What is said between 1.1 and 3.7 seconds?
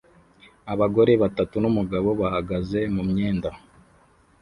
batatu numugabo bahagaze mumyenda